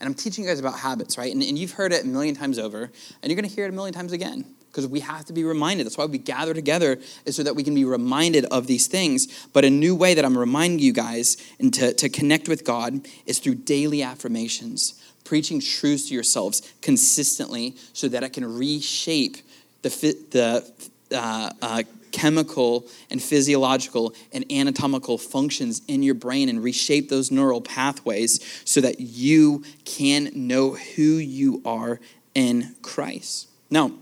[0.00, 1.32] And I'm teaching you guys about habits, right?
[1.32, 3.70] And, and you've heard it a million times over, and you're going to hear it
[3.70, 5.86] a million times again because we have to be reminded.
[5.86, 9.48] That's why we gather together, is so that we can be reminded of these things.
[9.52, 13.06] But a new way that I'm reminding you guys and to, to connect with God
[13.26, 19.38] is through daily affirmations, preaching truths to yourselves consistently so that it can reshape
[19.82, 19.88] the,
[20.30, 21.82] the uh, uh,
[22.12, 28.80] chemical and physiological and anatomical functions in your brain and reshape those neural pathways so
[28.80, 32.00] that you can know who you are
[32.34, 33.48] in Christ.
[33.70, 33.92] Now,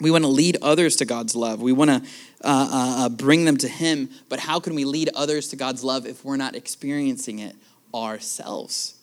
[0.00, 1.62] we want to lead others to God's love.
[1.62, 2.00] We want to uh,
[2.42, 6.06] uh, uh, bring them to Him, but how can we lead others to God's love
[6.06, 7.56] if we're not experiencing it
[7.94, 8.96] ourselves?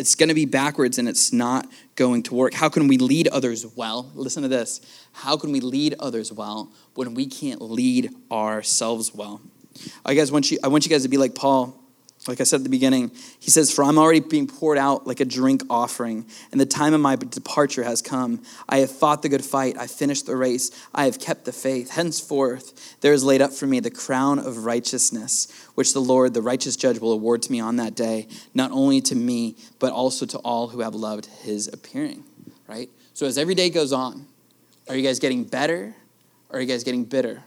[0.00, 2.54] It's going to be backwards and it's not going to work.
[2.54, 4.10] How can we lead others well?
[4.14, 4.80] Listen to this.
[5.12, 9.42] How can we lead others well when we can't lead ourselves well?
[10.04, 11.79] I guys want you I want you guys to be like Paul
[12.28, 15.20] like I said at the beginning, he says, For I'm already being poured out like
[15.20, 18.42] a drink offering, and the time of my departure has come.
[18.68, 21.90] I have fought the good fight, I finished the race, I have kept the faith.
[21.90, 26.42] Henceforth, there is laid up for me the crown of righteousness, which the Lord, the
[26.42, 30.26] righteous judge, will award to me on that day, not only to me, but also
[30.26, 32.24] to all who have loved his appearing.
[32.68, 32.90] Right?
[33.14, 34.26] So as every day goes on,
[34.88, 35.94] are you guys getting better
[36.50, 37.44] or are you guys getting bitter?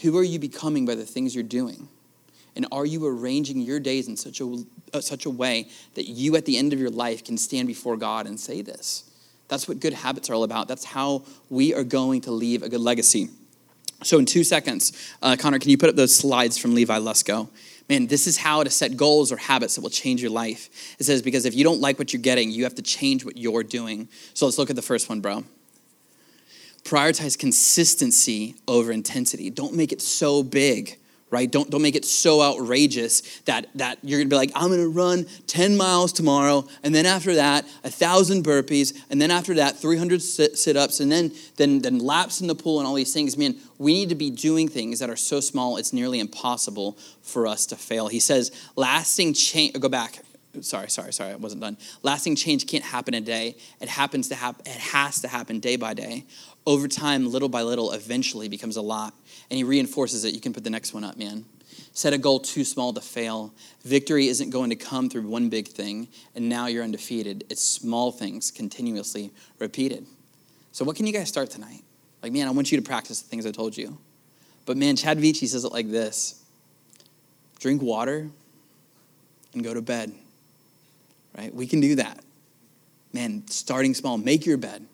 [0.00, 1.88] Who are you becoming by the things you're doing?
[2.54, 6.36] And are you arranging your days in such a, uh, such a way that you,
[6.36, 9.04] at the end of your life, can stand before God and say this?
[9.48, 10.68] That's what good habits are all about.
[10.68, 13.28] That's how we are going to leave a good legacy.
[14.02, 17.48] So, in two seconds, uh, Connor, can you put up those slides from Levi Lusko?
[17.88, 20.96] Man, this is how to set goals or habits that will change your life.
[20.98, 23.36] It says, because if you don't like what you're getting, you have to change what
[23.36, 24.08] you're doing.
[24.34, 25.44] So, let's look at the first one, bro.
[26.84, 29.50] Prioritize consistency over intensity.
[29.50, 30.98] Don't make it so big
[31.32, 31.50] right?
[31.50, 35.26] Don't, don't make it so outrageous that, that you're gonna be like, I'm gonna run
[35.46, 40.22] 10 miles tomorrow, and then after that, a thousand burpees, and then after that, 300
[40.22, 43.36] sit ups, and then, then, then laps in the pool and all these things.
[43.36, 47.46] Man, we need to be doing things that are so small, it's nearly impossible for
[47.46, 48.08] us to fail.
[48.08, 50.18] He says, lasting change, go back.
[50.60, 51.78] Sorry, sorry, sorry, I wasn't done.
[52.02, 53.56] Lasting change can't happen a day.
[53.80, 56.26] It happens to happen, it has to happen day by day.
[56.66, 59.14] Over time, little by little, eventually becomes a lot
[59.50, 60.34] and he reinforces it.
[60.34, 61.44] You can put the next one up, man.
[61.94, 63.52] Set a goal too small to fail.
[63.84, 67.44] Victory isn't going to come through one big thing, and now you're undefeated.
[67.50, 70.06] It's small things continuously repeated.
[70.72, 71.82] So, what can you guys start tonight?
[72.22, 73.98] Like, man, I want you to practice the things I told you.
[74.64, 76.42] But, man, Chad Veach says it like this
[77.58, 78.28] drink water
[79.54, 80.12] and go to bed.
[81.36, 81.54] Right?
[81.54, 82.18] We can do that.
[83.12, 84.86] Man, starting small, make your bed.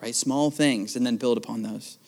[0.00, 0.14] Right?
[0.14, 1.98] Small things, and then build upon those.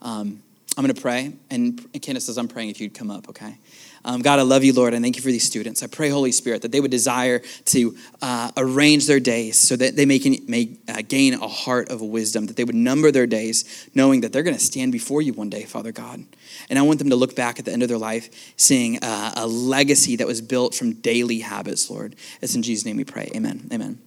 [0.00, 0.42] Um,
[0.74, 3.58] I'm going to pray, and Candace says, I'm praying if you'd come up, okay?
[4.06, 5.82] Um, God, I love you, Lord, and thank you for these students.
[5.82, 9.96] I pray, Holy Spirit, that they would desire to uh, arrange their days so that
[9.96, 13.88] they may, may uh, gain a heart of wisdom, that they would number their days,
[13.94, 16.24] knowing that they're going to stand before you one day, Father God.
[16.70, 19.34] And I want them to look back at the end of their life, seeing uh,
[19.36, 22.16] a legacy that was built from daily habits, Lord.
[22.40, 23.30] It's in Jesus' name we pray.
[23.36, 23.68] Amen.
[23.72, 24.00] Amen.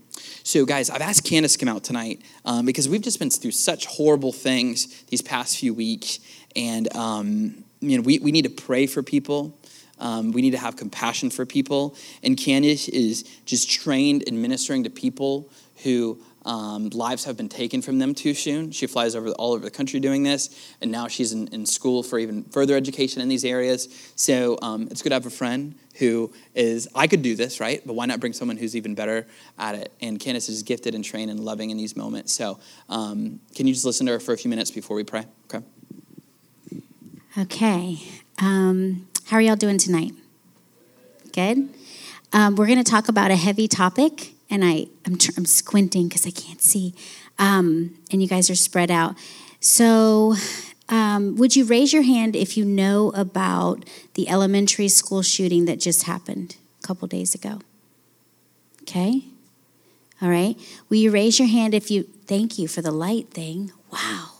[0.43, 3.51] So, guys, I've asked Candace to come out tonight um, because we've just been through
[3.51, 6.19] such horrible things these past few weeks.
[6.55, 9.57] And, um, you know, we, we need to pray for people.
[9.99, 11.95] Um, we need to have compassion for people.
[12.23, 15.49] And Candace is just trained in ministering to people
[15.83, 18.71] who um, lives have been taken from them too soon.
[18.71, 22.03] She flies over all over the country doing this, and now she's in, in school
[22.03, 23.89] for even further education in these areas.
[24.15, 27.81] So um, it's good to have a friend who is, I could do this, right?
[27.85, 29.25] But why not bring someone who's even better
[29.57, 29.91] at it?
[30.01, 32.33] And Candace is gifted and trained and loving in these moments.
[32.33, 35.25] So um, can you just listen to her for a few minutes before we pray?
[35.45, 35.65] Okay.
[37.37, 37.97] Okay.
[38.39, 40.13] Um, how are y'all doing tonight?
[41.33, 41.67] Good?
[42.31, 46.07] Um, we're going to talk about a heavy topic, and I, I'm, tr- I'm squinting
[46.07, 46.93] because I can't see,
[47.37, 49.15] um, and you guys are spread out.
[49.59, 50.35] So,
[50.87, 55.79] um, would you raise your hand if you know about the elementary school shooting that
[55.79, 57.59] just happened a couple days ago?
[58.83, 59.25] Okay.
[60.21, 60.55] All right.
[60.87, 63.73] Will you raise your hand if you, thank you for the light thing.
[63.91, 64.34] Wow.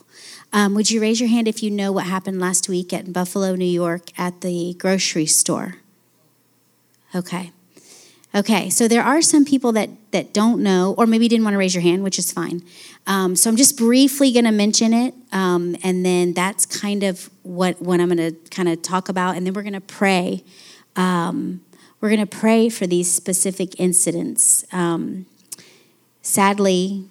[0.56, 3.54] Um, would you raise your hand if you know what happened last week at Buffalo,
[3.56, 5.76] New York, at the grocery store?
[7.14, 7.52] Okay.
[8.34, 11.58] Okay, so there are some people that, that don't know, or maybe didn't want to
[11.58, 12.62] raise your hand, which is fine.
[13.06, 17.28] Um, so I'm just briefly going to mention it, um, and then that's kind of
[17.42, 20.42] what, what I'm going to kind of talk about, and then we're going to pray.
[20.96, 21.60] Um,
[22.00, 24.64] we're going to pray for these specific incidents.
[24.72, 25.26] Um,
[26.22, 27.10] sadly,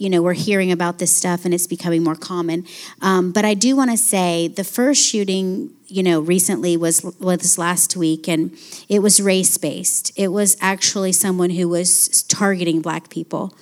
[0.00, 2.66] you know, we're hearing about this stuff and it's becoming more common.
[3.02, 7.58] Um, but I do want to say the first shooting, you know, recently was was
[7.58, 8.56] last week, and
[8.88, 10.10] it was race based.
[10.16, 13.54] It was actually someone who was targeting black people,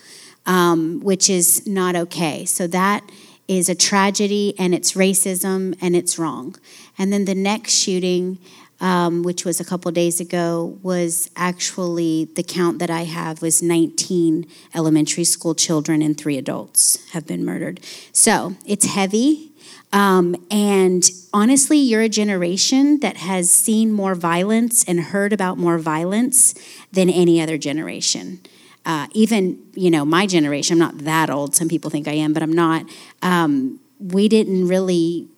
[0.47, 2.45] um, which is not okay.
[2.45, 3.03] So that
[3.49, 6.55] is a tragedy, and it's racism, and it's wrong.
[6.97, 8.39] And then the next shooting
[8.81, 13.63] um, which was a couple days ago, was actually the count that I have was
[13.63, 17.81] 19 elementary school children and three adults have been murdered.
[18.13, 19.53] So it's heavy.
[19.93, 25.79] Um, and honestly, you're a generation that has seen more violence and heard about more
[25.79, 26.55] violence
[26.93, 28.41] than any other generation.
[28.85, 31.55] Uh, even, you know, my generation, I'm not that old.
[31.55, 32.87] Some people think I am, but I'm not.
[33.23, 35.29] Um, we didn't really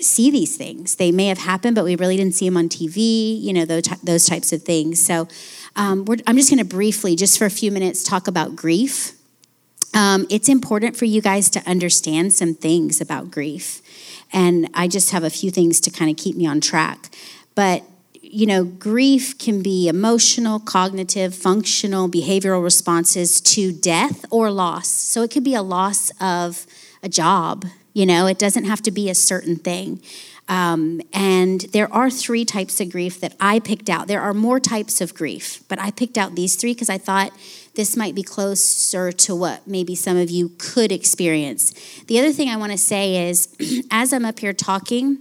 [0.00, 0.96] see these things.
[0.96, 3.84] They may have happened, but we really didn't see them on TV, you know, those,
[4.02, 5.04] those types of things.
[5.04, 5.28] So
[5.76, 9.12] Um, I'm just going to briefly, just for a few minutes, talk about grief.
[9.92, 13.82] Um, it's important for you guys to understand some things about grief.
[14.32, 17.10] And I just have a few things to kind of keep me on track.
[17.54, 17.82] But
[18.20, 24.88] you know, grief can be emotional, cognitive, functional, behavioral responses to death or loss.
[24.88, 26.66] So it could be a loss of
[27.00, 30.02] a job, you know, it doesn't have to be a certain thing.
[30.46, 34.08] Um, and there are three types of grief that I picked out.
[34.08, 37.32] There are more types of grief, but I picked out these three because I thought
[37.76, 41.72] this might be closer to what maybe some of you could experience.
[42.08, 43.56] The other thing I want to say is
[43.90, 45.18] as I'm up here talking,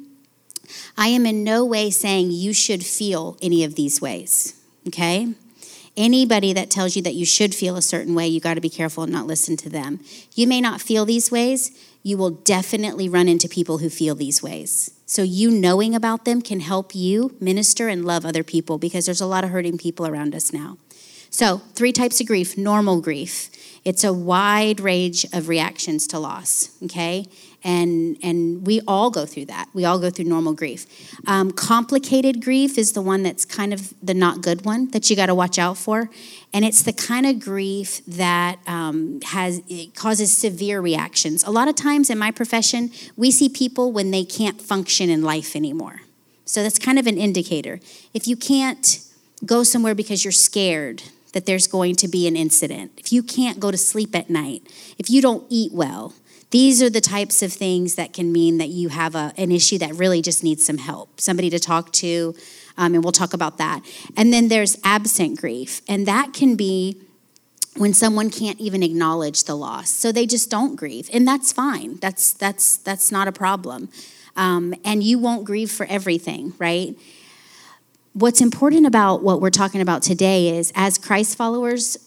[0.98, 5.34] I am in no way saying you should feel any of these ways, okay?
[5.96, 8.70] Anybody that tells you that you should feel a certain way, you got to be
[8.70, 10.00] careful and not listen to them.
[10.34, 14.42] You may not feel these ways, you will definitely run into people who feel these
[14.42, 14.92] ways.
[15.06, 19.22] So, you knowing about them can help you minister and love other people because there's
[19.22, 20.78] a lot of hurting people around us now.
[21.30, 23.50] So, three types of grief normal grief.
[23.86, 27.26] It's a wide range of reactions to loss, okay?
[27.64, 29.70] And and we all go through that.
[29.74, 30.86] We all go through normal grief.
[31.28, 35.16] Um, complicated grief is the one that's kind of the not good one that you
[35.16, 36.10] got to watch out for.
[36.54, 39.62] And it's the kind of grief that um, has
[39.96, 41.44] causes severe reactions.
[41.44, 45.22] A lot of times in my profession we see people when they can't function in
[45.22, 46.02] life anymore.
[46.46, 47.80] So that's kind of an indicator.
[48.14, 49.00] If you can't
[49.46, 53.60] go somewhere because you're scared that there's going to be an incident if you can't
[53.60, 54.62] go to sleep at night
[54.98, 56.14] if you don't eat well
[56.54, 59.80] these are the types of things that can mean that you have a, an issue
[59.80, 62.36] that really just needs some help, somebody to talk to,
[62.78, 63.82] um, and we'll talk about that.
[64.16, 67.02] And then there's absent grief, and that can be
[67.76, 71.98] when someone can't even acknowledge the loss, so they just don't grieve, and that's fine.
[71.98, 73.90] That's that's that's not a problem,
[74.36, 76.96] um, and you won't grieve for everything, right?
[78.14, 81.98] What's important about what we're talking about today is, as Christ followers,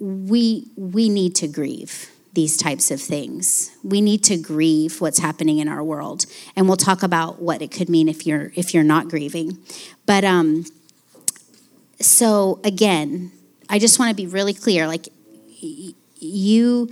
[0.00, 3.70] we we need to grieve these types of things.
[3.84, 7.70] We need to grieve what's happening in our world, and we'll talk about what it
[7.70, 9.58] could mean if you're if you're not grieving.
[10.06, 10.64] But um,
[12.00, 13.32] so again,
[13.68, 14.86] I just want to be really clear.
[14.86, 15.08] Like
[16.18, 16.90] you,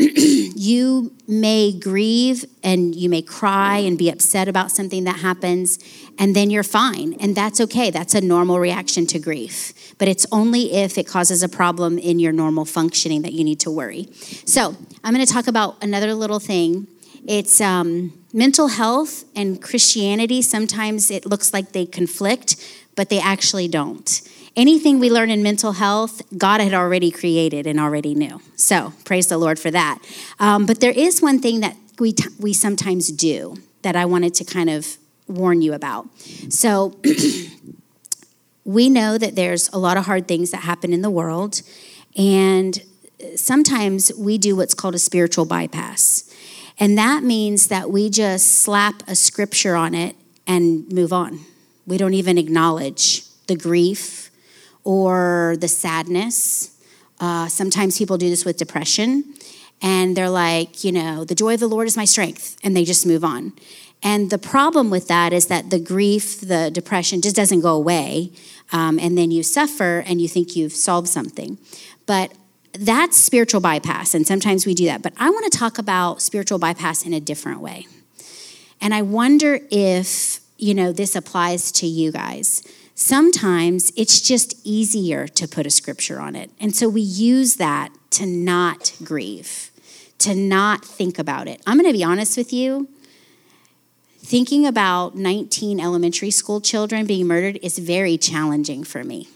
[0.56, 5.78] you may grieve and you may cry and be upset about something that happens,
[6.18, 7.90] and then you're fine, and that's okay.
[7.90, 12.18] That's a normal reaction to grief but it's only if it causes a problem in
[12.18, 14.08] your normal functioning that you need to worry.
[14.46, 16.88] So, I'm going to talk about another little thing.
[17.28, 20.42] It's um, mental health and Christianity.
[20.42, 22.56] Sometimes it looks like they conflict,
[22.96, 24.22] but they actually don't.
[24.56, 28.40] Anything we learn in mental health, God had already created and already knew.
[28.56, 29.98] So, praise the Lord for that.
[30.38, 34.34] Um, but there is one thing that we, t- we sometimes do that I wanted
[34.34, 34.96] to kind of
[35.28, 36.08] warn you about.
[36.48, 36.96] So,
[38.64, 41.62] we know that there's a lot of hard things that happen in the world,
[42.16, 42.82] and
[43.36, 46.29] sometimes we do what's called a spiritual bypass.
[46.80, 50.16] And that means that we just slap a scripture on it
[50.46, 51.40] and move on.
[51.86, 54.30] We don't even acknowledge the grief
[54.82, 56.76] or the sadness.
[57.20, 59.34] Uh, sometimes people do this with depression,
[59.82, 62.84] and they're like, you know, the joy of the Lord is my strength, and they
[62.84, 63.52] just move on.
[64.02, 68.32] And the problem with that is that the grief, the depression just doesn't go away.
[68.72, 71.58] Um, and then you suffer and you think you've solved something.
[72.06, 72.32] But
[72.72, 74.14] that's spiritual bypass.
[74.14, 75.02] And sometimes we do that.
[75.02, 77.86] But I want to talk about spiritual bypass in a different way.
[78.80, 82.62] And I wonder if, you know, this applies to you guys.
[82.94, 86.50] Sometimes it's just easier to put a scripture on it.
[86.60, 89.70] And so we use that to not grieve,
[90.18, 91.62] to not think about it.
[91.66, 92.88] I'm going to be honest with you
[94.22, 99.28] thinking about 19 elementary school children being murdered is very challenging for me.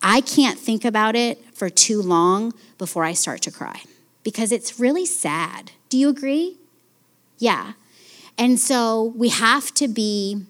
[0.00, 3.80] I can't think about it for too long before I start to cry
[4.22, 5.72] because it's really sad.
[5.88, 6.58] Do you agree?
[7.38, 7.72] Yeah.
[8.36, 10.44] And so we have to be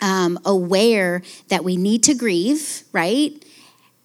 [0.00, 3.32] um, aware that we need to grieve, right?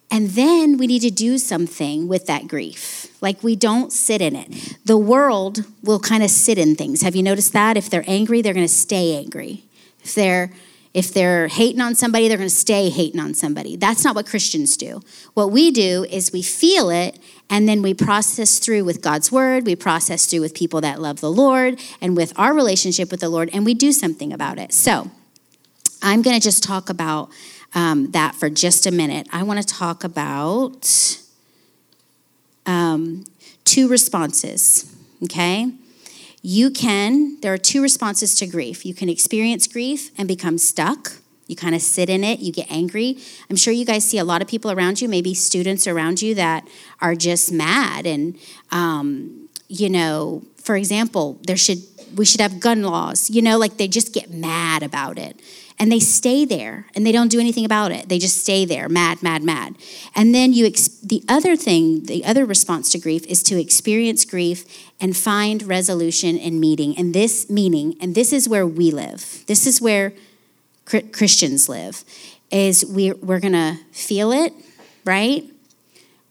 [0.10, 3.16] And then we need to do something with that grief.
[3.22, 4.78] Like we don't sit in it.
[4.86, 7.02] The world will kind of sit in things.
[7.02, 7.78] Have you noticed that?
[7.78, 9.64] If they're angry, they're going to stay angry.
[10.04, 10.52] If they're
[10.94, 13.76] if they're hating on somebody, they're going to stay hating on somebody.
[13.76, 15.02] That's not what Christians do.
[15.34, 17.18] What we do is we feel it
[17.50, 21.20] and then we process through with God's word, we process through with people that love
[21.20, 24.72] the Lord and with our relationship with the Lord, and we do something about it.
[24.72, 25.10] So,
[26.04, 27.30] I'm going to just talk about
[27.74, 29.28] um, that for just a minute.
[29.32, 31.18] I want to talk about
[32.66, 33.24] um,
[33.64, 34.94] two responses,
[35.24, 35.72] okay?
[36.46, 38.86] You can, there are two responses to grief.
[38.86, 41.14] You can experience grief and become stuck,
[41.48, 43.18] You kind of sit in it, you get angry.
[43.50, 46.36] I'm sure you guys see a lot of people around you, maybe students around you
[46.36, 46.68] that
[47.02, 48.06] are just mad.
[48.06, 48.38] And,
[48.72, 51.80] um, you know, for example, there should
[52.16, 53.30] we should have gun laws.
[53.30, 55.40] You know, like they just get mad about it.
[55.80, 58.10] And they stay there and they don't do anything about it.
[58.10, 59.76] They just stay there, mad, mad, mad.
[60.16, 64.24] And then you, ex- the other thing, the other response to grief is to experience
[64.26, 64.66] grief
[65.02, 66.98] and find resolution and meeting.
[66.98, 70.14] And this meaning, and this is where we live, this is where
[70.86, 72.04] Christians live,
[72.52, 74.54] is we, we're gonna feel it,
[75.06, 75.44] right?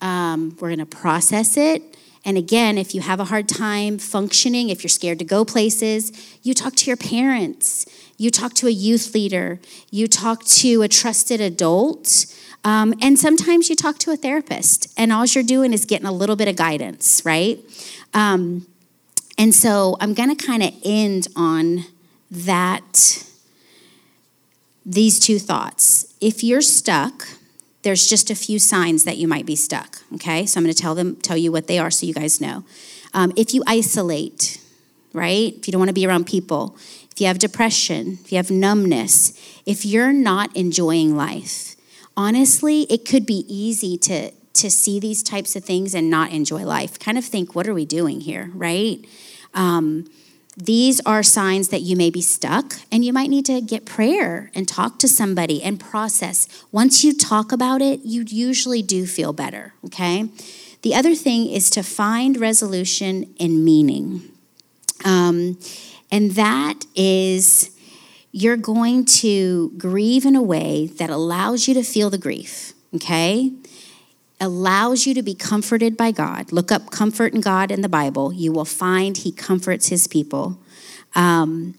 [0.01, 1.83] Um, we're gonna process it
[2.25, 6.13] and again, if you have a hard time functioning, if you're scared to go places,
[6.43, 7.85] you talk to your parents,
[8.23, 9.59] you talk to a youth leader,
[9.91, 12.27] you talk to a trusted adult,
[12.63, 14.87] um, and sometimes you talk to a therapist.
[14.97, 17.59] And all you're doing is getting a little bit of guidance, right?
[18.15, 18.69] Um,
[19.37, 21.87] and so I'm going to kind of end on
[22.31, 23.27] that,
[24.87, 26.15] these two thoughts.
[26.21, 27.27] If you're stuck,
[27.83, 30.01] there's just a few signs that you might be stuck.
[30.15, 32.41] Okay, so I'm going to tell them, tell you what they are, so you guys
[32.41, 32.65] know.
[33.15, 34.61] Um, if you isolate,
[35.13, 35.55] right?
[35.57, 36.77] If you don't want to be around people,
[37.13, 39.33] if you have depression, if you have numbness,
[39.67, 41.77] if you're not enjoying life,
[42.17, 46.65] honestly, it could be easy to to see these types of things and not enjoy
[46.65, 46.99] life.
[46.99, 48.99] Kind of think, what are we doing here, right?
[49.55, 50.11] Um,
[50.57, 54.51] these are signs that you may be stuck and you might need to get prayer
[54.55, 56.47] and talk to somebody and process.
[56.71, 60.29] Once you talk about it, you usually do feel better, okay?
[60.83, 64.31] The other thing is to find resolution and meaning.
[65.05, 65.59] Um,
[66.13, 67.77] and that is
[68.31, 73.51] you're going to grieve in a way that allows you to feel the grief, okay?
[74.43, 76.51] allows you to be comforted by God.
[76.51, 78.33] Look up comfort in God in the Bible.
[78.33, 80.59] You will find He comforts His people.
[81.15, 81.79] Um,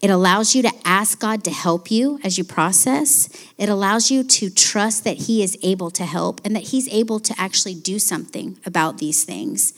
[0.00, 3.28] it allows you to ask God to help you as you process.
[3.58, 7.18] It allows you to trust that He is able to help and that He's able
[7.18, 9.72] to actually do something about these things.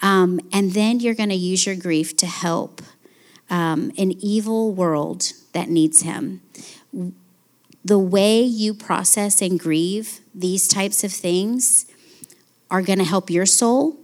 [0.00, 2.82] Um, and then you're going to use your grief to help
[3.50, 6.40] um, an evil world that needs Him
[7.84, 11.86] the way you process and grieve these types of things
[12.70, 13.96] are going to help your soul,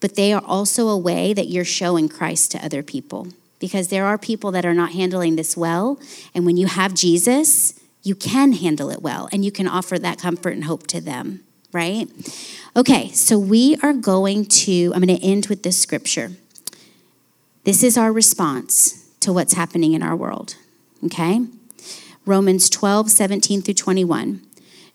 [0.00, 3.28] but they are also a way that you're showing Christ to other people.
[3.58, 5.98] Because there are people that are not handling this well.
[6.34, 10.18] And when you have Jesus, you can handle it well and you can offer that
[10.18, 12.06] comfort and hope to them, right?
[12.76, 16.32] Okay, so we are going to, I'm going to end with this scripture.
[17.64, 20.56] This is our response to what's happening in our world,
[21.02, 21.46] okay?
[22.26, 24.42] Romans 12, 17 through 21.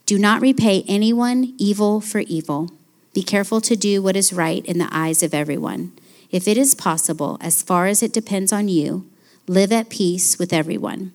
[0.06, 2.70] Do not repay anyone evil for evil.
[3.16, 5.94] Be careful to do what is right in the eyes of everyone.
[6.30, 9.10] If it is possible, as far as it depends on you,
[9.48, 11.12] live at peace with everyone.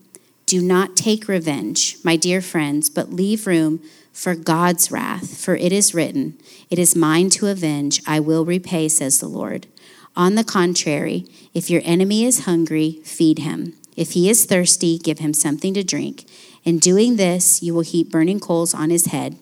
[0.47, 3.81] Do not take revenge, my dear friends, but leave room
[4.13, 6.37] for God's wrath, for it is written,
[6.69, 9.69] It is mine to avenge, I will repay, says the Lord.
[10.17, 13.75] On the contrary, if your enemy is hungry, feed him.
[13.97, 16.25] If he is thirsty, give him something to drink.
[16.63, 19.37] In doing this, you will heap burning coals on his head.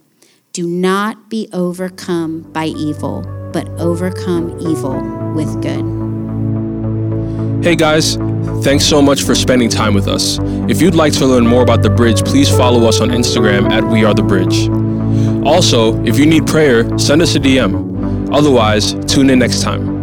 [0.54, 3.20] Do not be overcome by evil,
[3.52, 4.98] but overcome evil
[5.34, 5.84] with good.
[7.62, 8.16] Hey guys,
[8.64, 10.38] thanks so much for spending time with us.
[10.70, 13.84] If you'd like to learn more about The Bridge, please follow us on Instagram at
[13.84, 14.70] We Are The Bridge.
[15.46, 18.34] Also, if you need prayer, send us a DM.
[18.34, 20.01] Otherwise, tune in next time.